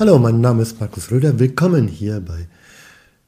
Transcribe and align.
Hallo, 0.00 0.16
mein 0.20 0.40
Name 0.40 0.62
ist 0.62 0.78
Markus 0.78 1.10
Röder. 1.10 1.40
Willkommen 1.40 1.88
hier 1.88 2.20
bei 2.20 2.46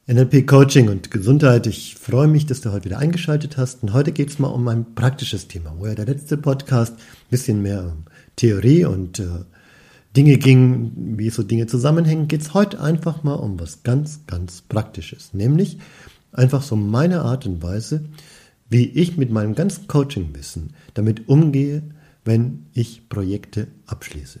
NLP 0.07 0.47
Coaching 0.47 0.87
und 0.87 1.11
Gesundheit. 1.11 1.67
Ich 1.67 1.95
freue 1.95 2.29
mich, 2.29 2.45
dass 2.45 2.61
du 2.61 2.71
heute 2.71 2.85
wieder 2.85 2.97
eingeschaltet 2.97 3.57
hast. 3.57 3.83
Und 3.83 3.91
heute 3.91 4.13
geht 4.13 4.29
es 4.29 4.39
mal 4.39 4.47
um 4.47 4.65
ein 4.69 4.95
praktisches 4.95 5.49
Thema, 5.49 5.75
wo 5.77 5.87
ja 5.87 5.95
der 5.95 6.05
letzte 6.05 6.37
Podcast 6.37 6.93
ein 6.93 7.29
bisschen 7.29 7.61
mehr 7.61 7.83
um 7.83 8.05
Theorie 8.37 8.85
und 8.85 9.19
äh, 9.19 9.25
Dinge 10.15 10.37
ging, 10.37 10.93
wie 11.17 11.29
so 11.29 11.43
Dinge 11.43 11.67
zusammenhängen, 11.67 12.29
geht 12.29 12.41
es 12.41 12.53
heute 12.53 12.79
einfach 12.79 13.21
mal 13.21 13.33
um 13.33 13.59
was 13.59 13.83
ganz, 13.83 14.21
ganz 14.25 14.61
Praktisches. 14.61 15.33
Nämlich 15.33 15.77
einfach 16.31 16.61
so 16.63 16.77
meine 16.77 17.23
Art 17.23 17.45
und 17.45 17.61
Weise, 17.61 18.05
wie 18.69 18.85
ich 18.85 19.17
mit 19.17 19.29
meinem 19.29 19.55
ganzen 19.55 19.87
Coachingwissen 19.87 20.69
damit 20.93 21.27
umgehe, 21.27 21.83
wenn 22.23 22.67
ich 22.71 23.09
Projekte 23.09 23.67
abschließe. 23.87 24.39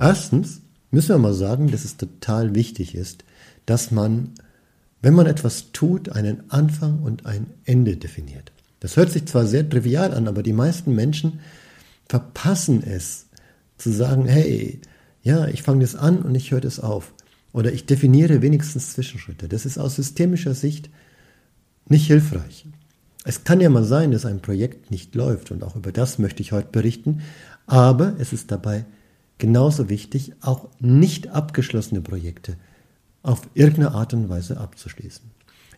Erstens 0.00 0.62
müssen 0.90 1.10
wir 1.10 1.18
mal 1.18 1.34
sagen, 1.34 1.70
dass 1.70 1.84
es 1.84 1.98
total 1.98 2.54
wichtig 2.54 2.94
ist, 2.94 3.24
dass 3.66 3.90
man, 3.90 4.30
wenn 5.02 5.14
man 5.14 5.26
etwas 5.26 5.72
tut, 5.72 6.08
einen 6.08 6.50
Anfang 6.50 7.00
und 7.00 7.26
ein 7.26 7.46
Ende 7.64 7.96
definiert. 7.96 8.50
Das 8.80 8.96
hört 8.96 9.12
sich 9.12 9.26
zwar 9.26 9.46
sehr 9.46 9.68
trivial 9.68 10.14
an, 10.14 10.26
aber 10.26 10.42
die 10.42 10.54
meisten 10.54 10.94
Menschen 10.94 11.40
verpassen 12.08 12.82
es 12.82 13.26
zu 13.76 13.92
sagen, 13.92 14.26
hey, 14.26 14.80
ja, 15.22 15.46
ich 15.48 15.62
fange 15.62 15.82
das 15.82 15.94
an 15.94 16.22
und 16.22 16.34
ich 16.34 16.50
höre 16.50 16.62
das 16.62 16.80
auf. 16.80 17.12
Oder 17.52 17.72
ich 17.72 17.84
definiere 17.84 18.40
wenigstens 18.40 18.92
Zwischenschritte. 18.92 19.48
Das 19.48 19.66
ist 19.66 19.78
aus 19.78 19.96
systemischer 19.96 20.54
Sicht 20.54 20.88
nicht 21.88 22.06
hilfreich. 22.06 22.66
Es 23.24 23.44
kann 23.44 23.60
ja 23.60 23.68
mal 23.68 23.84
sein, 23.84 24.12
dass 24.12 24.24
ein 24.24 24.40
Projekt 24.40 24.90
nicht 24.90 25.14
läuft 25.14 25.50
und 25.50 25.62
auch 25.62 25.76
über 25.76 25.92
das 25.92 26.18
möchte 26.18 26.42
ich 26.42 26.52
heute 26.52 26.68
berichten, 26.72 27.20
aber 27.66 28.14
es 28.18 28.32
ist 28.32 28.50
dabei 28.50 28.86
genauso 29.40 29.88
wichtig, 29.88 30.32
auch 30.40 30.68
nicht 30.78 31.28
abgeschlossene 31.28 32.00
Projekte 32.00 32.56
auf 33.22 33.42
irgendeine 33.54 33.92
Art 33.92 34.14
und 34.14 34.28
Weise 34.28 34.58
abzuschließen. 34.58 35.24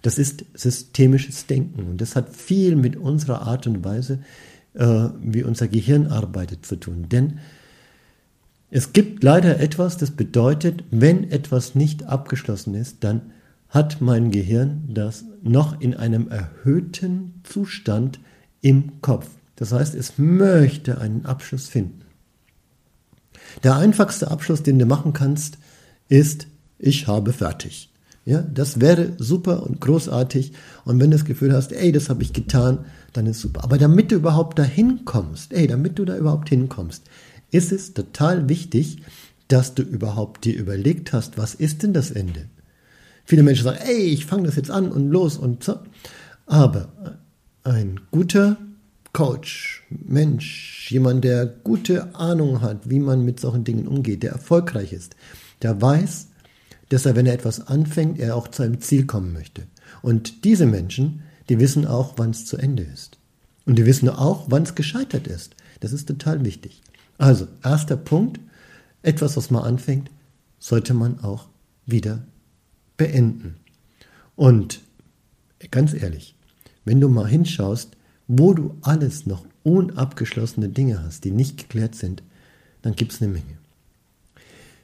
Das 0.02 0.18
ist 0.18 0.44
systemisches 0.54 1.46
Denken 1.46 1.84
und 1.84 2.00
das 2.00 2.16
hat 2.16 2.34
viel 2.34 2.76
mit 2.76 2.96
unserer 2.96 3.42
Art 3.42 3.66
und 3.66 3.84
Weise, 3.84 4.18
äh, 4.74 5.08
wie 5.20 5.44
unser 5.44 5.68
Gehirn 5.68 6.08
arbeitet, 6.08 6.66
zu 6.66 6.76
tun. 6.76 7.08
Denn 7.08 7.38
es 8.70 8.92
gibt 8.92 9.22
leider 9.22 9.60
etwas, 9.60 9.96
das 9.96 10.10
bedeutet, 10.10 10.84
wenn 10.90 11.30
etwas 11.30 11.74
nicht 11.74 12.04
abgeschlossen 12.04 12.74
ist, 12.74 13.04
dann 13.04 13.32
hat 13.68 14.00
mein 14.00 14.30
Gehirn 14.30 14.88
das 14.92 15.24
noch 15.42 15.80
in 15.80 15.94
einem 15.94 16.28
erhöhten 16.28 17.40
Zustand 17.44 18.18
im 18.60 19.00
Kopf. 19.00 19.28
Das 19.56 19.72
heißt, 19.72 19.94
es 19.94 20.18
möchte 20.18 21.00
einen 21.00 21.26
Abschluss 21.26 21.68
finden. 21.68 22.01
Der 23.62 23.76
einfachste 23.76 24.30
Abschluss, 24.30 24.62
den 24.62 24.78
du 24.78 24.86
machen 24.86 25.12
kannst, 25.12 25.58
ist, 26.08 26.46
ich 26.78 27.06
habe 27.06 27.32
fertig. 27.32 27.90
Ja, 28.24 28.42
das 28.42 28.80
wäre 28.80 29.14
super 29.18 29.64
und 29.64 29.80
großartig. 29.80 30.52
Und 30.84 31.00
wenn 31.00 31.10
du 31.10 31.16
das 31.16 31.26
Gefühl 31.26 31.52
hast, 31.52 31.72
ey, 31.72 31.90
das 31.90 32.08
habe 32.08 32.22
ich 32.22 32.32
getan, 32.32 32.84
dann 33.12 33.26
ist 33.26 33.40
super. 33.40 33.64
Aber 33.64 33.78
damit 33.78 34.12
du 34.12 34.16
überhaupt 34.16 34.58
dahin 34.58 35.04
kommst, 35.04 35.52
ey, 35.52 35.66
damit 35.66 35.98
du 35.98 36.04
da 36.04 36.16
überhaupt 36.16 36.48
hinkommst, 36.48 37.02
ist 37.50 37.72
es 37.72 37.94
total 37.94 38.48
wichtig, 38.48 39.02
dass 39.48 39.74
du 39.74 39.82
überhaupt 39.82 40.44
dir 40.44 40.56
überlegt 40.56 41.12
hast, 41.12 41.36
was 41.36 41.54
ist 41.54 41.82
denn 41.82 41.92
das 41.92 42.10
Ende? 42.10 42.48
Viele 43.24 43.42
Menschen 43.42 43.64
sagen, 43.64 43.80
ey, 43.84 44.04
ich 44.06 44.24
fange 44.24 44.44
das 44.44 44.56
jetzt 44.56 44.70
an 44.70 44.90
und 44.90 45.10
los 45.10 45.36
und 45.36 45.64
so. 45.64 45.78
Aber 46.46 47.18
ein 47.64 48.00
guter 48.10 48.56
Coach, 49.12 49.84
Mensch, 49.90 50.90
jemand, 50.90 51.24
der 51.24 51.46
gute 51.46 52.14
Ahnung 52.14 52.62
hat, 52.62 52.88
wie 52.88 52.98
man 52.98 53.24
mit 53.24 53.40
solchen 53.40 53.64
Dingen 53.64 53.86
umgeht, 53.86 54.22
der 54.22 54.32
erfolgreich 54.32 54.92
ist, 54.92 55.16
der 55.60 55.80
weiß, 55.80 56.28
dass 56.88 57.06
er, 57.06 57.14
wenn 57.14 57.26
er 57.26 57.34
etwas 57.34 57.66
anfängt, 57.66 58.18
er 58.18 58.36
auch 58.36 58.48
zu 58.48 58.62
einem 58.62 58.80
Ziel 58.80 59.06
kommen 59.06 59.32
möchte. 59.32 59.66
Und 60.00 60.44
diese 60.44 60.66
Menschen, 60.66 61.22
die 61.48 61.58
wissen 61.58 61.86
auch, 61.86 62.14
wann 62.16 62.30
es 62.30 62.46
zu 62.46 62.56
Ende 62.56 62.82
ist. 62.82 63.18
Und 63.66 63.76
die 63.76 63.86
wissen 63.86 64.08
auch, 64.08 64.46
wann 64.48 64.62
es 64.62 64.74
gescheitert 64.74 65.26
ist. 65.26 65.56
Das 65.80 65.92
ist 65.92 66.08
total 66.08 66.44
wichtig. 66.44 66.82
Also, 67.18 67.48
erster 67.62 67.96
Punkt, 67.96 68.40
etwas, 69.02 69.36
was 69.36 69.50
man 69.50 69.64
anfängt, 69.64 70.10
sollte 70.58 70.94
man 70.94 71.20
auch 71.20 71.48
wieder 71.86 72.24
beenden. 72.96 73.56
Und 74.36 74.80
ganz 75.70 75.92
ehrlich, 75.94 76.34
wenn 76.84 77.00
du 77.00 77.08
mal 77.08 77.28
hinschaust, 77.28 77.96
wo 78.38 78.54
du 78.54 78.74
alles 78.80 79.26
noch 79.26 79.44
unabgeschlossene 79.62 80.68
Dinge 80.68 81.02
hast, 81.04 81.24
die 81.24 81.30
nicht 81.30 81.58
geklärt 81.58 81.94
sind, 81.94 82.22
dann 82.80 82.96
gibt 82.96 83.12
es 83.12 83.20
eine 83.20 83.30
Menge. 83.30 83.58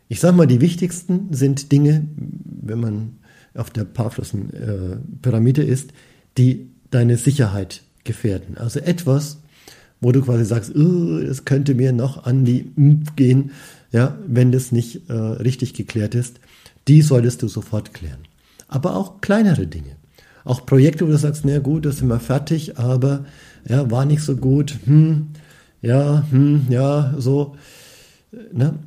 Ich 0.09 0.21
sage 0.21 0.37
mal, 0.37 0.47
die 0.47 0.61
wichtigsten 0.61 1.33
sind 1.33 1.73
Dinge, 1.73 2.07
wenn 2.17 2.81
man 2.81 3.17
auf 3.55 3.71
der 3.71 3.85
Pavlosen 3.85 4.53
äh, 4.55 5.63
ist, 5.63 5.93
die 6.37 6.69
deine 6.91 7.17
Sicherheit 7.17 7.83
gefährden. 8.05 8.57
Also 8.59 8.81
etwas, 8.81 9.39
wo 10.01 10.13
du 10.13 10.23
quasi 10.23 10.45
sagst, 10.45 10.75
es 10.75 11.45
könnte 11.45 11.75
mir 11.75 11.93
noch 11.93 12.25
an 12.25 12.45
die 12.45 12.71
Mpf 12.77 13.17
gehen, 13.17 13.51
ja, 13.93 14.19
wenn 14.27 14.53
das 14.53 14.73
nicht 14.73 15.09
äh, 15.09 15.13
richtig 15.15 15.73
geklärt 15.73 16.15
ist, 16.15 16.39
die 16.87 17.01
solltest 17.01 17.43
du 17.43 17.49
sofort 17.49 17.95
klären. 17.95 18.21
Aber 18.69 18.95
auch 18.95 19.23
kleinere 19.23 19.67
Dinge. 19.67 19.97
Auch 20.49 20.65
Projekte, 20.65 21.07
wo 21.07 21.11
du 21.11 21.19
sagst, 21.19 21.45
na 21.45 21.59
gut, 21.59 21.85
das 21.85 21.99
sind 21.99 22.09
wir 22.09 22.21
fertig, 22.21 22.79
aber 22.79 23.27
ja, 23.69 23.91
war 23.91 24.07
nicht 24.07 24.23
so 24.23 24.35
gut, 24.35 24.79
hm, 24.87 25.27
ja, 25.83 26.25
hm, 26.31 26.69
ja, 26.71 27.13
so. 27.19 27.55
Ne? 28.55 28.79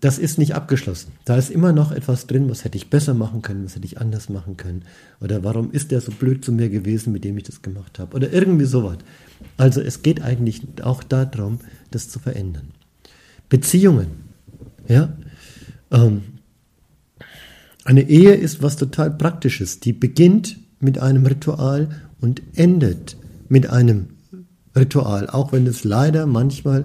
Das 0.00 0.18
ist 0.18 0.36
nicht 0.36 0.54
abgeschlossen. 0.54 1.12
Da 1.24 1.38
ist 1.38 1.50
immer 1.50 1.72
noch 1.72 1.92
etwas 1.92 2.26
drin, 2.26 2.50
was 2.50 2.62
hätte 2.62 2.76
ich 2.76 2.90
besser 2.90 3.14
machen 3.14 3.40
können, 3.40 3.64
was 3.64 3.74
hätte 3.74 3.86
ich 3.86 3.98
anders 3.98 4.28
machen 4.28 4.58
können. 4.58 4.82
Oder 5.22 5.42
warum 5.44 5.72
ist 5.72 5.92
der 5.92 6.02
so 6.02 6.12
blöd 6.12 6.44
zu 6.44 6.52
mir 6.52 6.68
gewesen, 6.68 7.10
mit 7.10 7.24
dem 7.24 7.38
ich 7.38 7.44
das 7.44 7.62
gemacht 7.62 7.98
habe. 7.98 8.14
Oder 8.14 8.30
irgendwie 8.30 8.66
sowas. 8.66 8.98
Also 9.56 9.80
es 9.80 10.02
geht 10.02 10.20
eigentlich 10.20 10.60
auch 10.82 11.02
darum, 11.02 11.60
das 11.90 12.10
zu 12.10 12.18
verändern. 12.18 12.72
Beziehungen. 13.48 14.08
Ja. 14.88 15.16
Ähm, 15.90 16.20
eine 17.86 18.02
Ehe 18.02 18.34
ist 18.34 18.62
was 18.62 18.76
total 18.76 19.10
Praktisches. 19.10 19.80
Die 19.80 19.94
beginnt 19.94 20.58
mit 20.80 20.98
einem 20.98 21.26
Ritual 21.26 21.88
und 22.20 22.42
endet 22.54 23.16
mit 23.48 23.70
einem 23.70 24.08
Ritual, 24.76 25.28
auch 25.28 25.52
wenn 25.52 25.66
es 25.66 25.84
leider 25.84 26.26
manchmal 26.26 26.84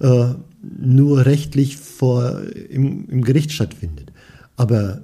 äh, 0.00 0.34
nur 0.62 1.26
rechtlich 1.26 1.76
vor, 1.76 2.40
im, 2.70 3.08
im 3.08 3.22
Gericht 3.22 3.52
stattfindet. 3.52 4.12
Aber 4.56 5.02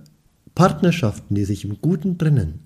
Partnerschaften, 0.55 1.35
die 1.35 1.45
sich 1.45 1.65
im 1.65 1.81
Guten 1.81 2.19
trennen, 2.19 2.61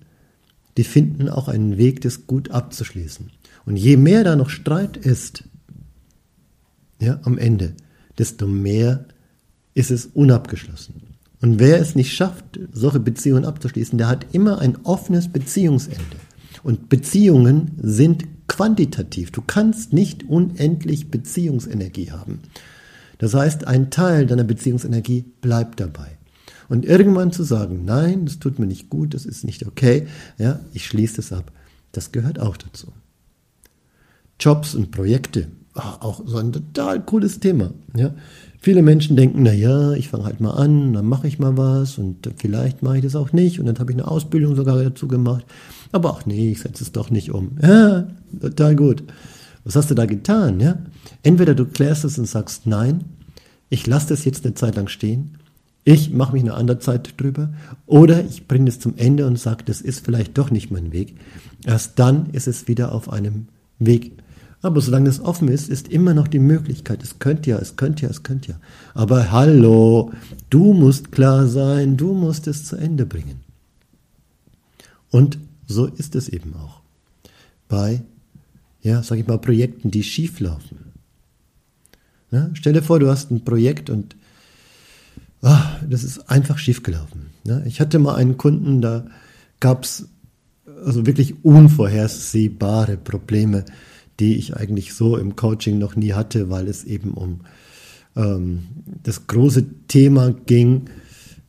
die 0.77 0.83
finden 0.83 1.29
auch 1.29 1.47
einen 1.47 1.77
Weg, 1.77 2.01
das 2.01 2.27
gut 2.27 2.51
abzuschließen. 2.51 3.31
Und 3.65 3.75
je 3.75 3.97
mehr 3.97 4.23
da 4.23 4.35
noch 4.35 4.49
Streit 4.49 4.97
ist, 4.97 5.43
ja, 7.01 7.19
am 7.23 7.37
Ende, 7.37 7.73
desto 8.17 8.47
mehr 8.47 9.05
ist 9.73 9.91
es 9.91 10.05
unabgeschlossen. 10.07 11.08
Und 11.41 11.59
wer 11.59 11.79
es 11.79 11.95
nicht 11.95 12.13
schafft, 12.13 12.59
solche 12.71 12.99
Beziehungen 12.99 13.45
abzuschließen, 13.45 13.97
der 13.97 14.07
hat 14.07 14.27
immer 14.33 14.59
ein 14.59 14.77
offenes 14.83 15.29
Beziehungsende. 15.29 16.17
Und 16.63 16.89
Beziehungen 16.89 17.71
sind 17.81 18.25
quantitativ. 18.47 19.31
Du 19.31 19.41
kannst 19.41 19.93
nicht 19.93 20.27
unendlich 20.27 21.09
Beziehungsenergie 21.09 22.11
haben. 22.11 22.39
Das 23.19 23.33
heißt, 23.33 23.67
ein 23.67 23.89
Teil 23.89 24.25
deiner 24.25 24.43
Beziehungsenergie 24.43 25.25
bleibt 25.41 25.79
dabei. 25.79 26.17
Und 26.67 26.85
irgendwann 26.85 27.31
zu 27.31 27.43
sagen, 27.43 27.83
nein, 27.85 28.25
das 28.25 28.39
tut 28.39 28.59
mir 28.59 28.67
nicht 28.67 28.89
gut, 28.89 29.13
das 29.13 29.25
ist 29.25 29.43
nicht 29.43 29.65
okay, 29.65 30.07
ja, 30.37 30.59
ich 30.73 30.85
schließe 30.85 31.15
das 31.15 31.33
ab, 31.33 31.51
das 31.91 32.11
gehört 32.11 32.39
auch 32.39 32.57
dazu. 32.57 32.93
Jobs 34.39 34.75
und 34.75 34.91
Projekte, 34.91 35.47
auch 35.73 36.21
so 36.25 36.37
ein 36.37 36.51
total 36.51 37.01
cooles 37.01 37.39
Thema. 37.39 37.71
Ja. 37.95 38.13
Viele 38.61 38.81
Menschen 38.81 39.15
denken, 39.15 39.43
na 39.43 39.53
ja, 39.53 39.93
ich 39.93 40.09
fange 40.09 40.25
halt 40.25 40.41
mal 40.41 40.51
an, 40.51 40.93
dann 40.93 41.05
mache 41.05 41.27
ich 41.27 41.39
mal 41.39 41.55
was 41.57 41.97
und 41.97 42.29
vielleicht 42.35 42.83
mache 42.83 42.97
ich 42.97 43.03
das 43.03 43.15
auch 43.15 43.31
nicht 43.31 43.59
und 43.59 43.65
dann 43.67 43.79
habe 43.79 43.91
ich 43.91 43.97
eine 43.97 44.07
Ausbildung 44.07 44.55
sogar 44.55 44.83
dazu 44.83 45.07
gemacht. 45.07 45.45
Aber 45.93 46.13
ach 46.13 46.25
nee, 46.25 46.51
ich 46.51 46.59
setze 46.59 46.83
es 46.83 46.91
doch 46.91 47.09
nicht 47.09 47.31
um. 47.31 47.51
Ja, 47.61 48.07
total 48.41 48.75
gut. 48.75 49.03
Was 49.63 49.75
hast 49.75 49.89
du 49.91 49.95
da 49.95 50.05
getan? 50.05 50.59
Ja? 50.59 50.77
Entweder 51.23 51.55
du 51.55 51.65
klärst 51.65 52.03
es 52.03 52.19
und 52.19 52.25
sagst, 52.25 52.67
nein, 52.67 53.05
ich 53.69 53.87
lasse 53.87 54.09
das 54.09 54.25
jetzt 54.25 54.45
eine 54.45 54.55
Zeit 54.55 54.75
lang 54.75 54.87
stehen, 54.89 55.37
ich 55.85 56.11
mache 56.11 56.33
mich 56.33 56.43
eine 56.43 56.53
andere 56.53 56.79
Zeit 56.79 57.13
drüber, 57.17 57.53
oder 57.85 58.23
ich 58.25 58.47
bringe 58.47 58.69
es 58.69 58.79
zum 58.79 58.95
Ende 58.97 59.25
und 59.25 59.39
sage, 59.39 59.63
das 59.63 59.79
ist 59.79 60.03
vielleicht 60.03 60.37
doch 60.37 60.51
nicht 60.51 60.69
mein 60.69 60.91
Weg. 60.91 61.15
Erst 61.65 61.97
dann 61.97 62.29
ist 62.31 62.47
es 62.47 62.67
wieder 62.67 62.91
auf 62.91 63.11
einem 63.11 63.47
Weg 63.79 64.11
aber 64.61 64.81
solange 64.81 65.09
es 65.09 65.19
offen 65.19 65.47
ist, 65.47 65.69
ist 65.69 65.87
immer 65.87 66.13
noch 66.13 66.27
die 66.27 66.39
Möglichkeit. 66.39 67.01
Es 67.03 67.19
könnte 67.19 67.49
ja, 67.51 67.57
es 67.57 67.75
könnte 67.75 68.03
ja, 68.03 68.09
es 68.09 68.23
könnte 68.23 68.51
ja. 68.51 68.59
Aber 68.93 69.31
hallo, 69.31 70.11
du 70.49 70.73
musst 70.73 71.11
klar 71.11 71.47
sein, 71.47 71.97
du 71.97 72.13
musst 72.13 72.47
es 72.47 72.65
zu 72.65 72.75
Ende 72.75 73.05
bringen. 73.05 73.39
Und 75.11 75.37
so 75.65 75.85
ist 75.85 76.15
es 76.15 76.29
eben 76.29 76.53
auch 76.55 76.81
bei 77.67 78.03
ja, 78.81 79.03
sag 79.03 79.19
ich 79.19 79.27
mal, 79.27 79.37
Projekten, 79.37 79.91
die 79.91 80.03
schief 80.03 80.39
laufen. 80.39 80.77
Ja, 82.31 82.49
stell 82.53 82.73
dir 82.73 82.83
vor, 82.83 82.99
du 82.99 83.09
hast 83.09 83.31
ein 83.31 83.43
Projekt 83.43 83.89
und 83.89 84.15
oh, 85.41 85.57
das 85.87 86.03
ist 86.03 86.29
einfach 86.29 86.57
schiefgelaufen. 86.57 87.27
Ja, 87.43 87.61
ich 87.65 87.81
hatte 87.81 87.99
mal 87.99 88.15
einen 88.15 88.37
Kunden, 88.37 88.81
da 88.81 89.05
gab 89.59 89.83
es 89.83 90.07
also 90.85 91.05
wirklich 91.05 91.43
unvorhersehbare 91.43 92.97
Probleme, 92.97 93.65
die 94.19 94.35
ich 94.35 94.55
eigentlich 94.55 94.93
so 94.93 95.17
im 95.17 95.35
Coaching 95.35 95.77
noch 95.79 95.95
nie 95.95 96.13
hatte, 96.13 96.49
weil 96.49 96.67
es 96.67 96.83
eben 96.83 97.11
um 97.11 97.41
ähm, 98.15 98.67
das 99.03 99.27
große 99.27 99.65
Thema 99.87 100.33
ging, 100.45 100.89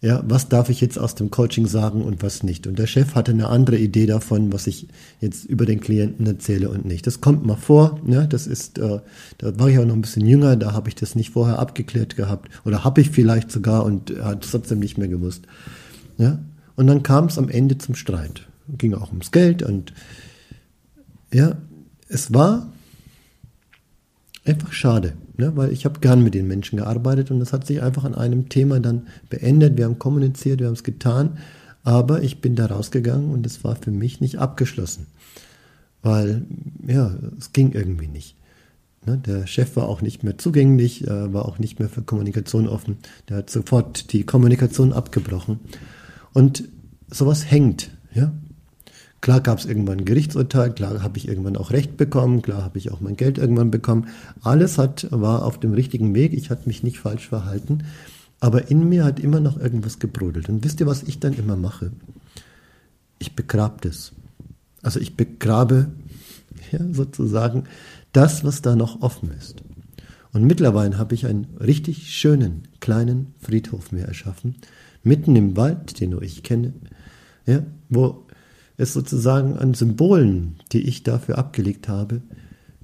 ja, 0.02 0.22
was 0.26 0.48
darf 0.48 0.70
ich 0.70 0.80
jetzt 0.80 0.98
aus 0.98 1.14
dem 1.14 1.30
Coaching 1.30 1.66
sagen 1.66 2.02
und 2.02 2.22
was 2.22 2.42
nicht. 2.42 2.66
Und 2.66 2.78
der 2.78 2.86
Chef 2.86 3.14
hatte 3.14 3.32
eine 3.32 3.48
andere 3.48 3.76
Idee 3.76 4.06
davon, 4.06 4.50
was 4.50 4.66
ich 4.66 4.88
jetzt 5.20 5.44
über 5.44 5.66
den 5.66 5.80
Klienten 5.80 6.26
erzähle 6.26 6.70
und 6.70 6.86
nicht. 6.86 7.06
Das 7.06 7.20
kommt 7.20 7.44
mal 7.44 7.56
vor, 7.56 8.00
ne? 8.04 8.26
das 8.26 8.46
ist, 8.46 8.78
äh, 8.78 9.00
da 9.36 9.58
war 9.58 9.68
ich 9.68 9.78
auch 9.78 9.84
noch 9.84 9.94
ein 9.94 10.00
bisschen 10.00 10.26
jünger, 10.26 10.56
da 10.56 10.72
habe 10.72 10.88
ich 10.88 10.94
das 10.94 11.16
nicht 11.16 11.30
vorher 11.30 11.58
abgeklärt 11.58 12.16
gehabt 12.16 12.48
oder 12.64 12.82
habe 12.82 13.02
ich 13.02 13.10
vielleicht 13.10 13.50
sogar 13.50 13.84
und 13.84 14.10
hat 14.22 14.44
es 14.44 14.52
trotzdem 14.52 14.78
nicht 14.78 14.96
mehr 14.96 15.08
gewusst. 15.08 15.42
Ja? 16.16 16.38
Und 16.76 16.86
dann 16.86 17.02
kam 17.02 17.26
es 17.26 17.36
am 17.36 17.50
Ende 17.50 17.76
zum 17.76 17.94
Streit. 17.94 18.48
Ging 18.78 18.94
auch 18.94 19.08
ums 19.08 19.32
Geld 19.32 19.62
und 19.62 19.92
ja, 21.32 21.58
es 22.10 22.34
war 22.34 22.72
einfach 24.44 24.72
schade, 24.72 25.14
ne? 25.36 25.56
weil 25.56 25.72
ich 25.72 25.84
habe 25.84 26.00
gern 26.00 26.22
mit 26.22 26.34
den 26.34 26.48
Menschen 26.48 26.78
gearbeitet 26.78 27.30
und 27.30 27.40
das 27.40 27.52
hat 27.52 27.66
sich 27.66 27.82
einfach 27.82 28.04
an 28.04 28.14
einem 28.14 28.48
Thema 28.48 28.80
dann 28.80 29.06
beendet. 29.28 29.78
Wir 29.78 29.84
haben 29.84 29.98
kommuniziert, 29.98 30.60
wir 30.60 30.66
haben 30.66 30.74
es 30.74 30.82
getan, 30.82 31.38
aber 31.84 32.22
ich 32.22 32.40
bin 32.40 32.56
da 32.56 32.66
rausgegangen 32.66 33.30
und 33.30 33.46
es 33.46 33.64
war 33.64 33.76
für 33.76 33.92
mich 33.92 34.20
nicht 34.20 34.38
abgeschlossen, 34.38 35.06
weil 36.02 36.42
ja, 36.86 37.14
es 37.38 37.52
ging 37.52 37.72
irgendwie 37.72 38.08
nicht. 38.08 38.36
Ne? 39.06 39.18
Der 39.18 39.46
Chef 39.46 39.76
war 39.76 39.88
auch 39.88 40.02
nicht 40.02 40.24
mehr 40.24 40.36
zugänglich, 40.36 41.06
äh, 41.06 41.32
war 41.32 41.46
auch 41.46 41.58
nicht 41.58 41.78
mehr 41.78 41.88
für 41.88 42.02
Kommunikation 42.02 42.66
offen. 42.66 42.98
Der 43.28 43.38
hat 43.38 43.50
sofort 43.50 44.12
die 44.12 44.24
Kommunikation 44.24 44.92
abgebrochen 44.92 45.60
und 46.32 46.64
sowas 47.08 47.48
hängt. 47.48 47.90
Ja? 48.12 48.32
Klar 49.20 49.40
gab 49.42 49.58
es 49.58 49.66
irgendwann 49.66 49.98
ein 49.98 50.04
Gerichtsurteil, 50.06 50.72
klar 50.72 51.02
habe 51.02 51.18
ich 51.18 51.28
irgendwann 51.28 51.56
auch 51.56 51.72
Recht 51.72 51.98
bekommen, 51.98 52.40
klar 52.40 52.62
habe 52.64 52.78
ich 52.78 52.90
auch 52.90 53.00
mein 53.00 53.16
Geld 53.16 53.36
irgendwann 53.36 53.70
bekommen. 53.70 54.08
Alles 54.42 54.78
hat, 54.78 55.08
war 55.10 55.44
auf 55.44 55.60
dem 55.60 55.74
richtigen 55.74 56.14
Weg, 56.14 56.32
ich 56.32 56.48
hatte 56.48 56.66
mich 56.66 56.82
nicht 56.82 56.98
falsch 56.98 57.28
verhalten, 57.28 57.84
aber 58.40 58.70
in 58.70 58.88
mir 58.88 59.04
hat 59.04 59.20
immer 59.20 59.40
noch 59.40 59.60
irgendwas 59.60 59.98
gebrodelt. 59.98 60.48
Und 60.48 60.64
wisst 60.64 60.80
ihr, 60.80 60.86
was 60.86 61.02
ich 61.02 61.20
dann 61.20 61.34
immer 61.34 61.56
mache? 61.56 61.92
Ich 63.18 63.36
begrabe 63.36 63.76
das. 63.82 64.12
Also 64.82 64.98
ich 65.00 65.16
begrabe 65.16 65.90
ja, 66.72 66.80
sozusagen 66.90 67.64
das, 68.12 68.42
was 68.42 68.62
da 68.62 68.74
noch 68.74 69.02
offen 69.02 69.30
ist. 69.38 69.62
Und 70.32 70.44
mittlerweile 70.44 70.96
habe 70.96 71.14
ich 71.14 71.26
einen 71.26 71.46
richtig 71.58 72.14
schönen 72.14 72.62
kleinen 72.80 73.34
Friedhof 73.40 73.92
mir 73.92 74.04
erschaffen, 74.04 74.56
mitten 75.02 75.36
im 75.36 75.56
Wald, 75.56 76.00
den 76.00 76.10
nur 76.10 76.22
ich 76.22 76.42
kenne, 76.42 76.72
ja, 77.46 77.62
wo 77.88 78.24
es 78.80 78.92
sozusagen 78.92 79.56
an 79.56 79.74
Symbolen, 79.74 80.56
die 80.72 80.80
ich 80.80 81.02
dafür 81.02 81.38
abgelegt 81.38 81.88
habe, 81.88 82.22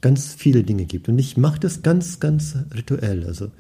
ganz 0.01 0.35
viele 0.35 0.63
Dinge 0.63 0.85
gibt. 0.85 1.09
Und 1.09 1.19
ich 1.19 1.37
mache 1.37 1.59
das 1.59 1.83
ganz, 1.83 2.21
ganz 2.21 2.57
rituell. 2.75 3.25
Also 3.27 3.51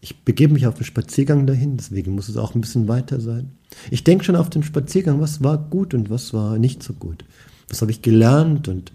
ich 0.00 0.24
begebe 0.24 0.54
mich 0.54 0.66
auf 0.66 0.74
den 0.74 0.84
Spaziergang 0.84 1.46
dahin, 1.46 1.76
deswegen 1.76 2.14
muss 2.14 2.28
es 2.28 2.36
auch 2.36 2.54
ein 2.54 2.60
bisschen 2.60 2.88
weiter 2.88 3.20
sein. 3.20 3.50
Ich 3.90 4.04
denke 4.04 4.24
schon 4.24 4.36
auf 4.36 4.50
den 4.50 4.62
Spaziergang, 4.62 5.20
was 5.20 5.42
war 5.42 5.58
gut 5.58 5.92
und 5.92 6.10
was 6.10 6.32
war 6.32 6.58
nicht 6.58 6.82
so 6.82 6.94
gut. 6.94 7.24
Was 7.68 7.82
habe 7.82 7.90
ich 7.90 8.02
gelernt 8.02 8.68
und 8.68 8.92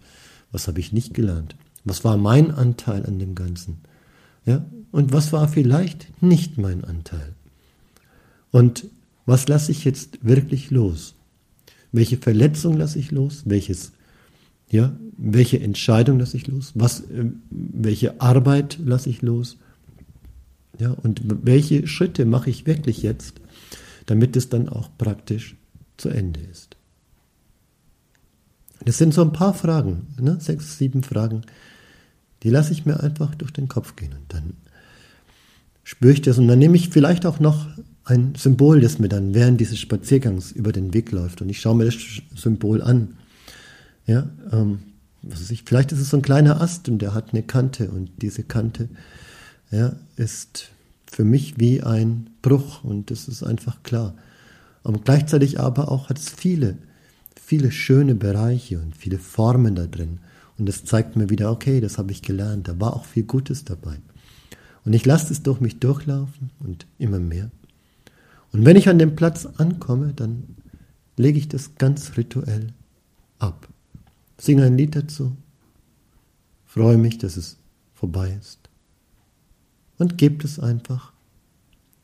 was 0.51 0.67
habe 0.67 0.79
ich 0.79 0.91
nicht 0.91 1.13
gelernt. 1.13 1.55
Was 1.83 2.03
war 2.03 2.17
mein 2.17 2.51
Anteil 2.51 3.05
an 3.05 3.19
dem 3.19 3.35
Ganzen? 3.35 3.77
Ja? 4.45 4.65
Und 4.91 5.13
was 5.13 5.31
war 5.33 5.47
vielleicht 5.47 6.21
nicht 6.21 6.57
mein 6.57 6.83
Anteil? 6.83 7.33
Und 8.51 8.85
was 9.25 9.47
lasse 9.47 9.71
ich 9.71 9.85
jetzt 9.85 10.25
wirklich 10.25 10.71
los? 10.71 11.15
Welche 11.91 12.17
Verletzung 12.17 12.77
lasse 12.77 12.99
ich 12.99 13.11
los? 13.11 13.43
Welches, 13.45 13.91
ja, 14.69 14.95
welche 15.17 15.59
Entscheidung 15.59 16.19
lasse 16.19 16.37
ich 16.37 16.47
los? 16.47 16.71
Was, 16.75 17.01
äh, 17.01 17.25
welche 17.49 18.21
Arbeit 18.21 18.79
lasse 18.83 19.09
ich 19.09 19.21
los? 19.21 19.57
Ja, 20.79 20.91
und 20.91 21.21
welche 21.23 21.85
Schritte 21.87 22.25
mache 22.25 22.49
ich 22.49 22.65
wirklich 22.65 23.01
jetzt, 23.01 23.41
damit 24.05 24.35
es 24.35 24.49
dann 24.49 24.69
auch 24.69 24.89
praktisch 24.97 25.55
zu 25.97 26.09
Ende 26.09 26.39
ist? 26.39 26.77
Das 28.83 28.97
sind 28.97 29.13
so 29.13 29.21
ein 29.21 29.33
paar 29.33 29.53
Fragen, 29.53 30.07
ne? 30.19 30.37
sechs, 30.39 30.77
sieben 30.77 31.03
Fragen, 31.03 31.41
die 32.41 32.49
lasse 32.49 32.73
ich 32.73 32.85
mir 32.85 32.99
einfach 33.01 33.35
durch 33.35 33.51
den 33.51 33.67
Kopf 33.67 33.95
gehen 33.95 34.13
und 34.13 34.33
dann 34.33 34.53
spüre 35.83 36.13
ich 36.13 36.21
das 36.21 36.39
und 36.39 36.47
dann 36.47 36.57
nehme 36.57 36.77
ich 36.77 36.89
vielleicht 36.89 37.25
auch 37.25 37.39
noch 37.39 37.67
ein 38.03 38.33
Symbol, 38.35 38.81
das 38.81 38.99
mir 38.99 39.09
dann 39.09 39.33
während 39.33 39.59
dieses 39.59 39.79
Spaziergangs 39.79 40.51
über 40.51 40.71
den 40.71 40.93
Weg 40.93 41.11
läuft. 41.11 41.41
Und 41.41 41.49
ich 41.49 41.61
schaue 41.61 41.75
mir 41.75 41.85
das 41.85 41.95
Symbol 42.35 42.81
an. 42.81 43.17
Ja, 44.07 44.29
ähm, 44.51 44.79
was 45.21 45.41
weiß 45.41 45.51
ich, 45.51 45.63
vielleicht 45.65 45.91
ist 45.91 45.99
es 45.99 46.09
so 46.09 46.17
ein 46.17 46.23
kleiner 46.23 46.61
Ast 46.61 46.89
und 46.89 46.99
der 46.99 47.13
hat 47.13 47.31
eine 47.31 47.43
Kante 47.43 47.91
und 47.91 48.09
diese 48.21 48.43
Kante 48.43 48.89
ja, 49.69 49.95
ist 50.15 50.69
für 51.05 51.23
mich 51.23 51.59
wie 51.59 51.83
ein 51.83 52.29
Bruch 52.41 52.83
und 52.83 53.11
das 53.11 53.27
ist 53.27 53.43
einfach 53.43 53.83
klar. 53.83 54.15
Und 54.83 55.05
gleichzeitig 55.05 55.59
aber 55.59 55.91
auch 55.91 56.09
hat 56.09 56.17
es 56.17 56.29
viele, 56.29 56.77
viele 57.35 57.71
schöne 57.71 58.15
Bereiche 58.15 58.79
und 58.79 58.95
viele 58.95 59.19
Formen 59.19 59.75
da 59.75 59.85
drin. 59.85 60.19
Und 60.57 60.67
das 60.67 60.85
zeigt 60.85 61.15
mir 61.15 61.29
wieder, 61.29 61.51
okay, 61.51 61.81
das 61.81 61.97
habe 61.97 62.11
ich 62.11 62.21
gelernt, 62.21 62.67
da 62.67 62.79
war 62.79 62.95
auch 62.95 63.05
viel 63.05 63.23
Gutes 63.23 63.63
dabei. 63.63 63.97
Und 64.85 64.93
ich 64.93 65.05
lasse 65.05 65.31
es 65.31 65.43
durch 65.43 65.59
mich 65.59 65.79
durchlaufen 65.79 66.49
und 66.59 66.87
immer 66.97 67.19
mehr. 67.19 67.51
Und 68.53 68.65
wenn 68.65 68.75
ich 68.75 68.89
an 68.89 68.99
dem 68.99 69.15
Platz 69.15 69.45
ankomme, 69.45 70.13
dann 70.13 70.55
lege 71.17 71.37
ich 71.37 71.47
das 71.47 71.75
ganz 71.75 72.17
rituell 72.17 72.73
ab. 73.39 73.67
Singe 74.37 74.65
ein 74.65 74.77
Lied 74.77 74.95
dazu, 74.95 75.35
freue 76.65 76.97
mich, 76.97 77.17
dass 77.17 77.37
es 77.37 77.57
vorbei 77.93 78.37
ist. 78.39 78.59
Und 79.97 80.17
gebt 80.17 80.43
es 80.43 80.59
einfach 80.59 81.13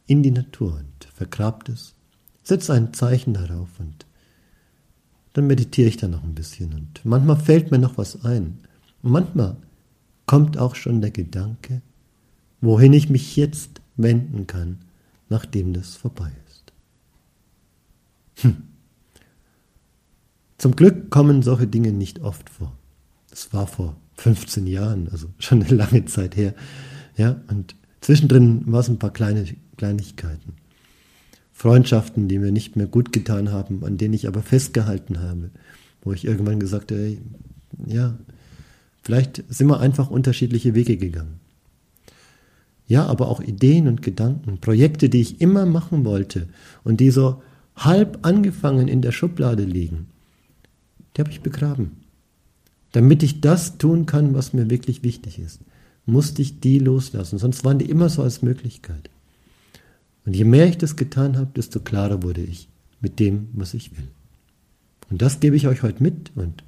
in 0.05 0.23
die 0.23 0.31
Natur 0.31 0.75
und 0.75 1.05
vergrabt 1.13 1.69
es, 1.69 1.95
setzt 2.44 2.69
ein 2.69 2.94
Zeichen 2.94 3.33
darauf 3.33 3.67
und 3.79 4.05
dann 5.33 5.47
meditiere 5.47 5.89
ich 5.89 5.97
da 5.97 6.07
noch 6.07 6.23
ein 6.23 6.33
bisschen. 6.33 6.73
Und 6.73 7.03
manchmal 7.03 7.38
fällt 7.38 7.71
mir 7.71 7.77
noch 7.77 7.97
was 7.97 8.23
ein. 8.25 8.59
Und 9.03 9.11
manchmal 9.11 9.57
kommt 10.25 10.57
auch 10.57 10.75
schon 10.75 11.01
der 11.01 11.11
Gedanke, 11.11 11.81
wohin 12.61 12.94
ich 12.94 13.09
mich 13.09 13.35
jetzt 13.35 13.81
wenden 13.97 14.47
kann, 14.47 14.80
nachdem 15.29 15.73
das 15.73 15.95
vorbei 15.95 16.31
ist. 16.47 16.73
Hm. 18.43 18.63
Zum 20.57 20.75
Glück 20.75 21.09
kommen 21.09 21.43
solche 21.43 21.67
Dinge 21.67 21.91
nicht 21.91 22.19
oft 22.21 22.49
vor. 22.49 22.75
Das 23.29 23.53
war 23.53 23.67
vor 23.67 23.95
15 24.15 24.67
Jahren, 24.67 25.09
also 25.09 25.27
schon 25.39 25.63
eine 25.63 25.75
lange 25.75 26.05
Zeit 26.05 26.35
her. 26.35 26.53
Ja, 27.15 27.41
und 27.49 27.75
zwischendrin 28.01 28.63
war 28.71 28.79
es 28.79 28.89
ein 28.89 28.99
paar 28.99 29.13
kleine 29.13 29.45
Kleinigkeiten. 29.77 30.53
Freundschaften, 31.51 32.27
die 32.27 32.37
mir 32.37 32.51
nicht 32.51 32.75
mehr 32.75 32.85
gut 32.85 33.11
getan 33.11 33.51
haben, 33.51 33.83
an 33.83 33.97
denen 33.97 34.13
ich 34.13 34.27
aber 34.27 34.43
festgehalten 34.43 35.19
habe, 35.21 35.49
wo 36.01 36.13
ich 36.13 36.25
irgendwann 36.25 36.59
gesagt 36.59 36.91
habe, 36.91 37.17
ja, 37.87 38.15
vielleicht 39.01 39.43
sind 39.49 39.67
wir 39.67 39.79
einfach 39.79 40.11
unterschiedliche 40.11 40.75
Wege 40.75 40.97
gegangen. 40.97 41.39
Ja, 42.87 43.06
aber 43.06 43.27
auch 43.27 43.41
Ideen 43.41 43.87
und 43.87 44.01
Gedanken, 44.01 44.59
Projekte, 44.59 45.09
die 45.09 45.21
ich 45.21 45.41
immer 45.41 45.65
machen 45.65 46.06
wollte 46.06 46.47
und 46.83 46.99
die 47.01 47.11
so 47.11 47.41
halb 47.75 48.19
angefangen 48.25 48.87
in 48.87 49.01
der 49.01 49.11
Schublade 49.11 49.63
liegen, 49.63 50.07
die 51.15 51.21
habe 51.21 51.31
ich 51.31 51.41
begraben. 51.41 51.97
Damit 52.94 53.23
ich 53.23 53.41
das 53.41 53.77
tun 53.77 54.06
kann, 54.06 54.33
was 54.33 54.53
mir 54.53 54.69
wirklich 54.69 55.03
wichtig 55.03 55.39
ist, 55.39 55.59
musste 56.06 56.41
ich 56.41 56.61
die 56.61 56.79
loslassen, 56.79 57.37
sonst 57.37 57.65
waren 57.65 57.79
die 57.79 57.89
immer 57.89 58.07
so 58.07 58.23
als 58.23 58.41
Möglichkeit. 58.41 59.09
Und 60.25 60.35
je 60.35 60.45
mehr 60.45 60.67
ich 60.67 60.77
das 60.77 60.95
getan 60.95 61.37
habe, 61.37 61.51
desto 61.56 61.81
klarer 61.81 62.23
wurde 62.23 62.41
ich 62.41 62.69
mit 63.01 63.19
dem, 63.19 63.49
was 63.53 63.73
ich 63.73 63.97
will. 63.97 64.07
Und 65.09 65.21
das 65.21 65.39
gebe 65.41 65.56
ich 65.56 65.67
euch 65.67 65.83
heute 65.83 66.01
mit 66.01 66.31
und 66.35 66.63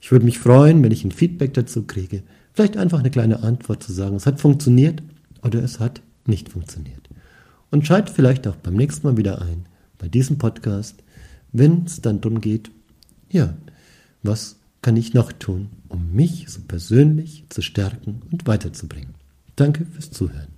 ich 0.00 0.10
würde 0.10 0.24
mich 0.24 0.38
freuen, 0.38 0.82
wenn 0.82 0.92
ich 0.92 1.04
ein 1.04 1.12
Feedback 1.12 1.54
dazu 1.54 1.82
kriege. 1.82 2.22
Vielleicht 2.52 2.76
einfach 2.76 2.98
eine 2.98 3.10
kleine 3.10 3.42
Antwort 3.42 3.82
zu 3.82 3.92
sagen, 3.92 4.16
es 4.16 4.26
hat 4.26 4.40
funktioniert 4.40 5.02
oder 5.42 5.62
es 5.62 5.80
hat 5.80 6.02
nicht 6.26 6.48
funktioniert. 6.48 7.08
Und 7.70 7.86
schaltet 7.86 8.14
vielleicht 8.14 8.46
auch 8.46 8.56
beim 8.56 8.74
nächsten 8.74 9.06
Mal 9.06 9.16
wieder 9.16 9.42
ein 9.42 9.66
bei 9.98 10.08
diesem 10.08 10.38
Podcast, 10.38 11.02
wenn 11.52 11.84
es 11.84 12.00
dann 12.00 12.20
darum 12.20 12.40
geht, 12.40 12.70
ja, 13.30 13.54
was 14.22 14.56
kann 14.82 14.96
ich 14.96 15.14
noch 15.14 15.32
tun, 15.32 15.70
um 15.88 16.12
mich 16.12 16.48
so 16.48 16.60
persönlich 16.60 17.44
zu 17.48 17.62
stärken 17.62 18.22
und 18.30 18.46
weiterzubringen. 18.46 19.14
Danke 19.56 19.84
fürs 19.86 20.10
Zuhören. 20.10 20.55